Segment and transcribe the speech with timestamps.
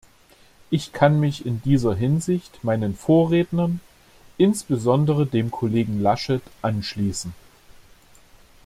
[0.71, 3.81] Ich kann mich in dieser Hinsicht meinen Vorrednern,
[4.39, 7.33] insbesondere dem Kollegen Laschet anschließen.